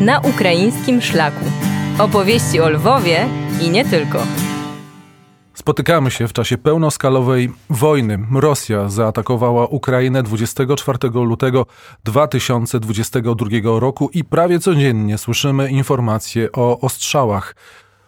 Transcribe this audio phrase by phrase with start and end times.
[0.00, 1.44] na ukraińskim szlaku.
[1.98, 3.28] Opowieści o Lwowie
[3.62, 4.18] i nie tylko.
[5.54, 8.18] Spotykamy się w czasie pełnoskalowej wojny.
[8.34, 11.66] Rosja zaatakowała Ukrainę 24 lutego
[12.04, 17.54] 2022 roku i prawie codziennie słyszymy informacje o ostrzałach.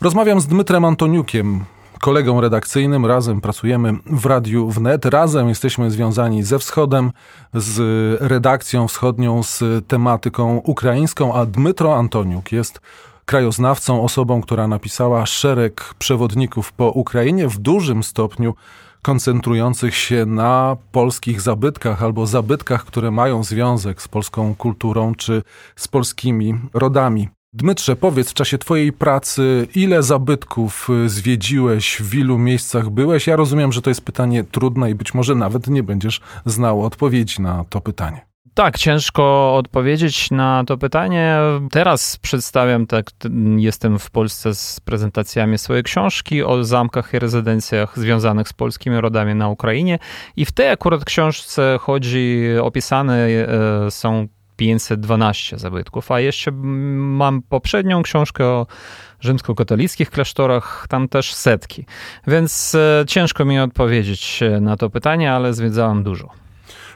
[0.00, 1.64] Rozmawiam z Dmytrem Antoniukiem,
[2.02, 3.06] kolegą redakcyjnym.
[3.06, 5.04] Razem pracujemy w Radiu Wnet.
[5.04, 7.12] Razem jesteśmy związani ze Wschodem,
[7.54, 7.76] z
[8.22, 12.80] redakcją wschodnią, z tematyką ukraińską, a Dmytro Antoniuk jest
[13.24, 18.54] krajoznawcą, osobą, która napisała szereg przewodników po Ukrainie w dużym stopniu
[19.02, 25.42] koncentrujących się na polskich zabytkach albo zabytkach, które mają związek z polską kulturą czy
[25.76, 27.28] z polskimi rodami.
[27.54, 33.26] Dmytrze, powiedz w czasie Twojej pracy, ile zabytków zwiedziłeś, w ilu miejscach byłeś?
[33.26, 37.42] Ja rozumiem, że to jest pytanie trudne i być może nawet nie będziesz znał odpowiedzi
[37.42, 38.26] na to pytanie.
[38.54, 41.36] Tak, ciężko odpowiedzieć na to pytanie.
[41.70, 43.06] Teraz przedstawiam, tak,
[43.56, 49.34] jestem w Polsce z prezentacjami swojej książki o zamkach i rezydencjach związanych z polskimi rodami
[49.34, 49.98] na Ukrainie.
[50.36, 58.02] I w tej akurat książce chodzi, opisane e, są 512 zabytków, a jeszcze mam poprzednią
[58.02, 58.66] książkę o
[59.20, 61.86] rzymskokatolickich klasztorach, tam też setki.
[62.26, 66.28] Więc e, ciężko mi odpowiedzieć na to pytanie, ale zwiedzałem dużo.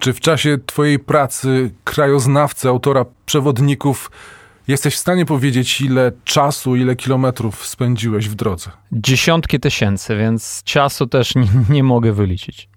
[0.00, 4.10] Czy w czasie Twojej pracy krajoznawcy, autora przewodników,
[4.68, 8.70] jesteś w stanie powiedzieć, ile czasu, ile kilometrów spędziłeś w drodze?
[8.92, 12.68] Dziesiątki tysięcy, więc czasu też nie, nie mogę wyliczyć.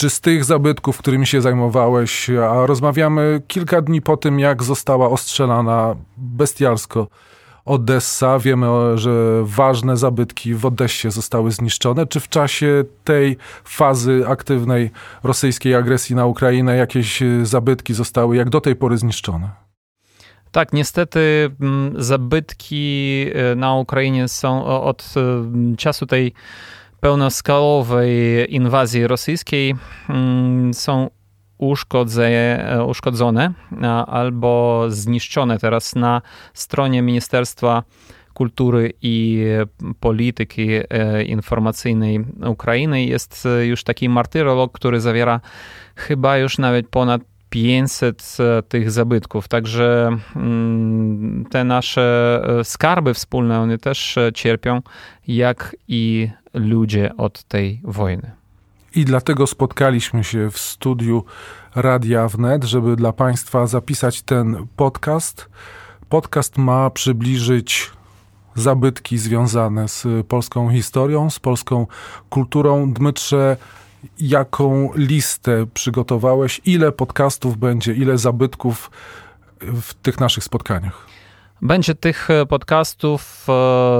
[0.00, 5.10] Czy z tych zabytków, którymi się zajmowałeś, a rozmawiamy kilka dni po tym, jak została
[5.10, 7.06] ostrzelana bestialsko
[7.64, 8.38] Odessa.
[8.38, 8.66] Wiemy,
[8.98, 12.06] że ważne zabytki w Odessie zostały zniszczone.
[12.06, 14.90] Czy w czasie tej fazy aktywnej
[15.22, 19.50] rosyjskiej agresji na Ukrainę jakieś zabytki zostały jak do tej pory zniszczone?
[20.52, 26.32] Tak, niestety mm, zabytki e, na Ukrainie są od e, czasu tej
[27.00, 29.74] pełnoskalowej inwazji rosyjskiej
[30.08, 31.10] mm, są
[32.86, 33.54] uszkodzone
[34.06, 36.22] albo zniszczone teraz na
[36.54, 37.82] stronie Ministerstwa
[38.34, 39.44] Kultury i
[40.00, 43.04] Polityki e, Informacyjnej Ukrainy.
[43.04, 45.40] Jest już taki martyrolog, który zawiera
[45.96, 49.48] chyba już nawet ponad 500 e, tych zabytków.
[49.48, 54.82] Także mm, te nasze e, skarby wspólne, one też cierpią,
[55.26, 58.30] jak i ludzie od tej wojny.
[58.94, 61.24] I dlatego spotkaliśmy się w studiu
[61.74, 65.48] Radia Wnet, żeby dla Państwa zapisać ten podcast.
[66.08, 67.90] Podcast ma przybliżyć
[68.54, 71.86] zabytki związane z polską historią, z polską
[72.30, 72.92] kulturą.
[72.92, 73.56] Dmytrze,
[74.18, 76.60] jaką listę przygotowałeś?
[76.64, 78.90] Ile podcastów będzie, ile zabytków
[79.60, 81.06] w tych naszych spotkaniach?
[81.62, 83.46] Będzie tych e, podcastów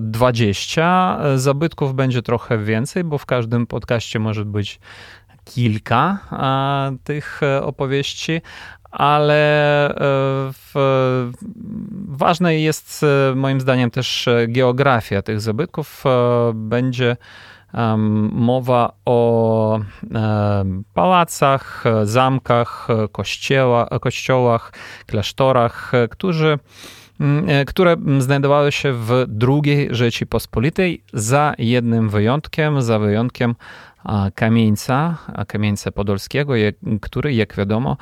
[0.00, 1.18] 20.
[1.22, 4.80] E, Zabytków będzie trochę więcej, bo w każdym podcaście może być
[5.44, 8.40] kilka e, tych opowieści,
[8.90, 9.94] ale
[10.52, 10.72] w,
[12.08, 13.04] ważna jest
[13.34, 16.04] moim zdaniem też geografia tych zabytków.
[16.54, 17.16] Będzie
[18.32, 19.80] mowa o
[20.94, 24.72] pałacach, zamkach, kościoła, kościołach,
[25.06, 27.03] klasztorach, którzy e,
[27.66, 33.54] które znajdowały się w II Rzeczypospolitej za jednym wyjątkiem, za wyjątkiem
[34.34, 36.52] Kamieńca, Kamieńca Podolskiego,
[37.00, 37.96] który, jak wiadomo,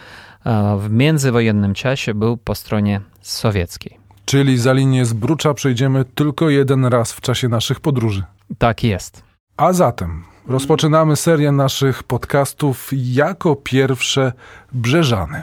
[0.78, 3.98] w międzywojennym czasie był po stronie sowieckiej.
[4.24, 8.22] Czyli za linię Zbrucza przejdziemy tylko jeden raz w czasie naszych podróży.
[8.58, 9.22] Tak jest.
[9.56, 14.32] A zatem rozpoczynamy serię naszych podcastów jako pierwsze
[14.72, 15.42] Brzeżany.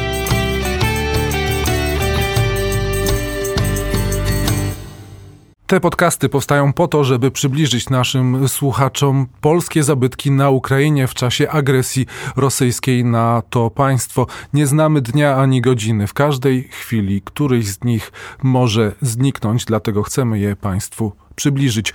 [5.71, 11.49] Te podcasty powstają po to, żeby przybliżyć naszym słuchaczom polskie zabytki na Ukrainie w czasie
[11.49, 14.27] agresji rosyjskiej na to państwo.
[14.53, 16.07] Nie znamy dnia ani godziny.
[16.07, 18.11] W każdej chwili któryś z nich
[18.43, 21.93] może zniknąć, dlatego chcemy je Państwu przybliżyć.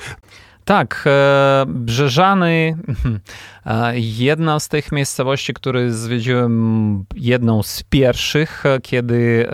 [0.65, 2.77] Tak, e, Brzeżany,
[3.67, 9.49] e, jedna z tych miejscowości, które zwiedziłem, jedną z pierwszych, kiedy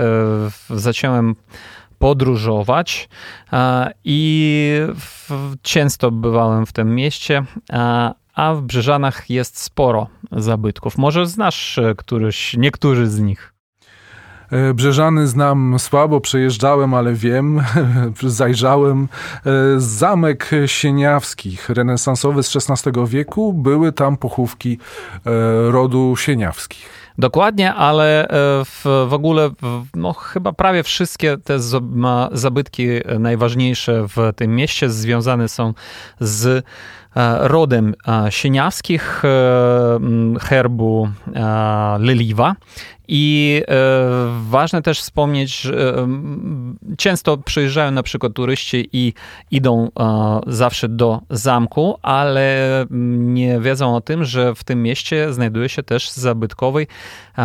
[0.70, 1.34] e, zacząłem
[2.02, 3.08] podróżować
[3.52, 4.70] e, i
[5.62, 10.99] często bywałem w tym mieście, e, a w Brzeżanach jest sporo zabytków.
[10.99, 13.52] Może znasz któryś, niektórzy z nich?
[14.52, 17.62] E, Brzeżany znam słabo, przejeżdżałem, ale wiem,
[18.22, 19.08] zajrzałem.
[19.46, 24.78] E, zamek Sieniawskich, renesansowy z XVI wieku, były tam pochówki
[25.26, 27.01] e, rodu Sieniawskich.
[27.18, 28.26] Dokładnie, ale
[28.64, 29.50] w, w ogóle
[29.94, 31.58] no, chyba prawie wszystkie te
[32.32, 32.86] zabytki
[33.18, 35.74] najważniejsze w tym mieście związane są
[36.20, 36.64] z
[37.40, 37.94] rodem
[38.30, 39.22] Sieniawskich,
[40.40, 41.08] herbu
[41.98, 42.56] Leliwa.
[43.08, 43.74] I e,
[44.50, 46.06] ważne też wspomnieć, e,
[46.96, 49.12] często przyjeżdżają na przykład turyści i
[49.50, 55.68] idą e, zawsze do zamku, ale nie wiedzą o tym, że w tym mieście znajduje
[55.68, 56.86] się też zabytkowy,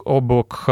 [0.06, 0.66] obok,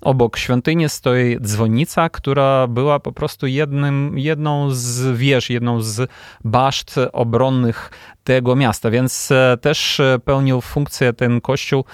[0.00, 6.10] obok świątyni stoi dzwonica, która była po prostu jednym, jedną z wież, jedną z
[6.44, 7.90] baszt obronnych
[8.24, 9.28] tego miasta, więc
[9.60, 11.84] też pełnił funkcję ten kościół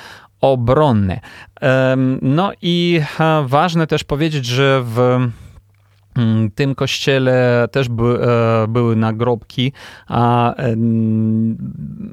[0.40, 1.20] obronne.
[2.22, 3.00] No i
[3.46, 5.18] ważne też powiedzieć, że w
[6.54, 9.72] tym kościele też by, e, były nagrobki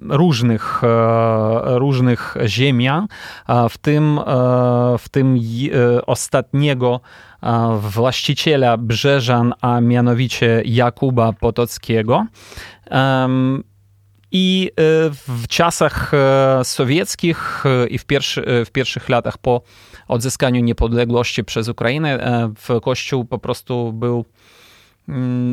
[0.10, 3.07] różnych, e, różnych ziemian,
[3.69, 4.24] w tym, e,
[4.98, 5.40] w tym
[6.06, 7.00] ostatniego
[7.80, 12.25] właściciela Brzeżan, a mianowicie Jakuba Potockiego.
[14.31, 14.72] I
[15.28, 16.12] w czasach
[16.63, 19.62] sowieckich i w, pierwszy, w pierwszych latach po
[20.07, 22.19] odzyskaniu niepodległości przez Ukrainę,
[22.57, 24.25] w Kościół po prostu był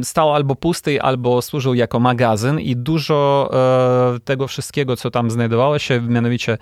[0.03, 3.51] stał albo pusty, albo służył jako magazyn i dużo
[4.17, 6.59] e, tego wszystkiego, co tam znajdowało się, mianowicie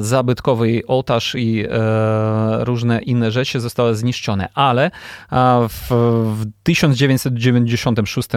[0.00, 4.90] zabytkowy ołtarz i e, różne inne rzeczy zostały zniszczone, ale
[5.68, 5.88] w,
[6.36, 8.28] w 1996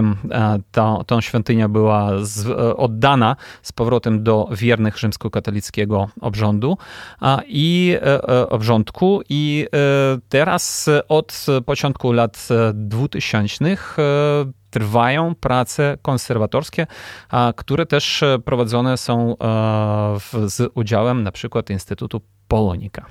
[0.71, 6.77] ta, ta świątynia była z, e, oddana z powrotem do wiernych rzymskokatolickiego obrządu
[7.47, 7.97] i
[8.49, 9.21] obrządku.
[9.29, 9.67] I
[10.29, 16.87] teraz od początku lat 2000 E, trwają prace konserwatorskie,
[17.55, 19.35] które też e, prowadzone są e,
[20.49, 23.05] z udziałem na przykład Instytutu Polonika.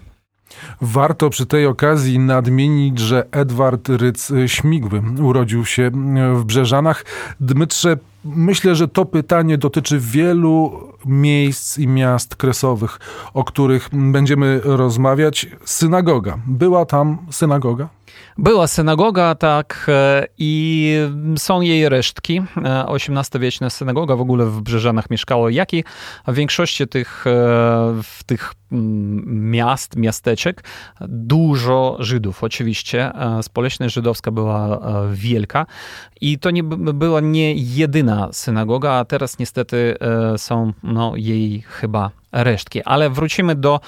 [0.81, 5.91] Warto przy tej okazji nadmienić, że Edward Ryc-Śmigły urodził się
[6.35, 7.05] w Brzeżanach.
[7.41, 12.99] Dmytrze, myślę, że to pytanie dotyczy wielu miejsc i miast kresowych,
[13.35, 15.47] o których będziemy rozmawiać.
[15.65, 16.39] Synagoga.
[16.47, 17.89] Była tam synagoga?
[18.39, 20.95] Była synagoga, tak, e, i
[21.37, 22.43] są jej resztki.
[22.87, 25.85] XVIII-wieczna e, synagoga w ogóle w Brzeżanach mieszkało, jak i
[26.29, 27.31] w większości tych, e,
[28.03, 30.65] w tych mm, miast, miasteczek
[31.01, 32.45] dużo Żydów.
[32.45, 34.81] Oczywiście społeczność żydowska była
[35.13, 35.67] wielka
[36.21, 39.95] i to nie była nie jedyna synagoga, a teraz niestety
[40.37, 42.83] są no, jej chyba resztki.
[42.83, 43.81] Ale wrócimy do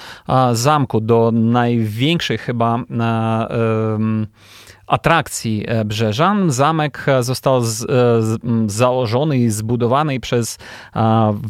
[0.53, 2.79] zamku, do największej chyba
[4.87, 6.51] atrakcji e, Brzeżan.
[6.51, 7.85] Zamek został z, e,
[8.21, 10.57] z, założony i zbudowany przez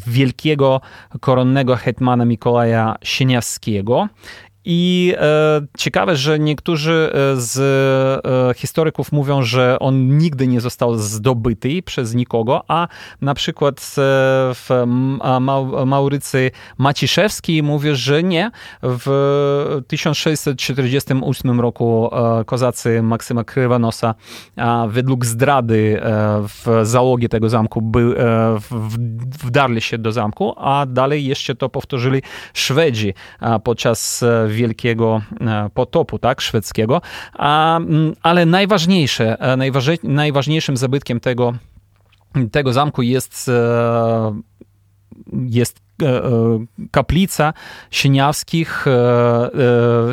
[0.08, 0.82] wielkiego
[1.20, 4.08] koronnego hetmana Mikołaja Sieniawskiego.
[4.66, 7.58] I e, ciekawe, że niektórzy z
[8.26, 12.88] e, historyków mówią, że on nigdy nie został zdobyty przez nikogo, a
[13.22, 14.02] na przykład e,
[14.54, 14.70] w
[15.40, 15.40] Ma
[15.86, 18.52] Maurycy Maciszewski mówi, że nie.
[18.84, 24.16] W 1648 roku e, kozacy Maksyma Krywanosa
[24.88, 28.58] według zdrady e, w załogi tego zamku by, e,
[29.44, 32.22] wdarli się do zamku, a dalej jeszcze to powtórzyli
[32.54, 33.14] Szwedzi
[33.64, 35.22] podczas wielkiego
[35.74, 37.02] potopu tak, szwedzkiego.
[38.24, 39.38] Ale najważniejsze,
[40.04, 41.54] najważniejszym zabytkiem tego
[42.52, 43.52] tego zamku jest,
[45.46, 45.93] jest E, e,
[46.92, 47.54] kaplica
[47.92, 49.50] Sieniawskich e,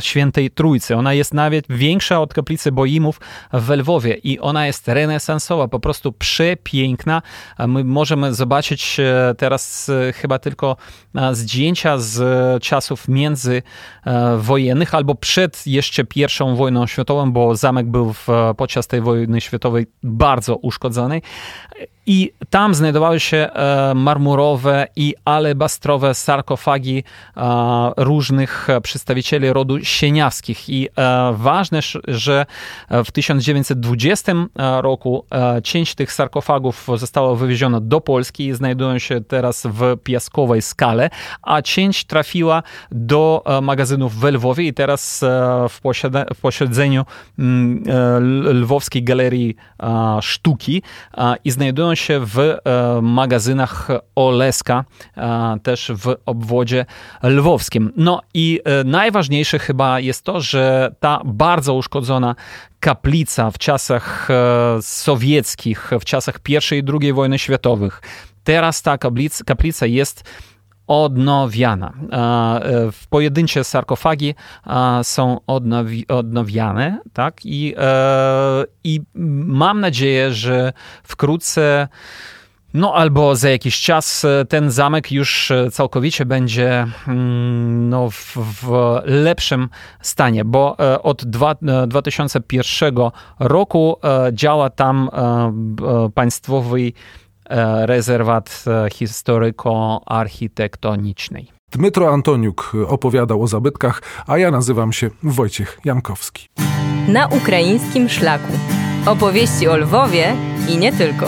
[0.01, 0.97] Świętej Trójcy.
[0.97, 3.21] Ona jest nawet większa od kaplicy Boimów
[3.53, 7.23] w Lwowie i ona jest renesansowa, po prostu przepiękna.
[7.69, 8.97] My możemy zobaczyć
[9.39, 10.77] teraz chyba tylko
[11.33, 12.23] zdjęcia z
[12.63, 19.41] czasów międzywojennych albo przed jeszcze pierwszą wojną światową, bo zamek był w, podczas tej wojny
[19.41, 21.21] światowej bardzo uszkodzony.
[22.07, 23.49] I tam znajdowały się
[23.95, 27.05] marmurowe i alebastrowe nastrowe sarkofagi
[27.97, 30.69] różnych przedstawicieli rodu sieniawskich.
[30.69, 32.47] I e, ważne, że
[33.05, 34.33] w 1920
[34.81, 40.63] roku e, część tych sarkofagów została wywieziona do Polski i znajdują się teraz w piaskowej
[40.63, 41.11] skale,
[41.43, 45.25] a część trafiła do e, magazynów w Lwowie i teraz
[45.69, 45.81] w,
[46.35, 47.05] w posiedzeniu
[47.39, 47.85] mm,
[48.61, 49.57] Lwowskiej Galerii
[50.21, 50.83] Sztuki
[51.45, 52.57] i znajdują się w
[53.03, 54.85] magazynach Oleska,
[55.61, 56.87] też w obwodzie
[57.23, 57.93] lwowskim.
[57.97, 62.35] No i e, najważniejsze chyba jest to, że ta bardzo uszkodzona
[62.81, 68.03] kaplica w czasach e, sowieckich, w czasach I i II wojny światowych,
[68.45, 68.99] teraz ta
[69.47, 70.25] kaplica, jest
[70.87, 71.93] odnowiana.
[72.13, 74.35] E, w pojedyncze sarkofagi
[75.03, 77.41] są odnowi, odnowiane, tak?
[77.45, 77.75] I,
[78.85, 79.01] I
[79.47, 81.89] mam nadzieję, że wkrótce
[82.75, 88.37] no albo za jakiś czas e, ten zamek już e, całkowicie będzie mm, no, w,
[88.37, 89.69] w lepszym
[90.03, 91.55] stanie, bo e, od dwa,
[91.87, 92.95] 2001
[93.39, 93.97] roku
[94.33, 95.11] działa tam
[96.15, 96.93] państwowy
[97.81, 101.47] rezerwat historyko-architektonicznej.
[101.73, 106.49] Dmytro Antoniuk opowiadał o zabytkach, a ja nazywam się Wojciech Jankowski.
[107.09, 108.53] Na ukraińskim szlaku.
[109.07, 110.37] Opowieści o Lwowie
[110.69, 111.27] i nie tylko.